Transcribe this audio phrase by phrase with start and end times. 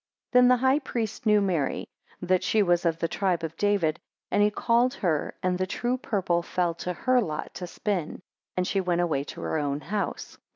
[0.31, 1.85] 4 Then the high priest knew Mary;
[2.23, 3.99] that she was of the tribe of David;
[4.31, 8.19] and he called her, and the true purple fell to her lot to spin,
[8.57, 10.39] and she went away to her own house.